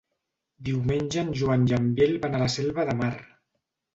[0.69, 3.13] Diumenge en Joan i en Biel van a la Selva de Mar.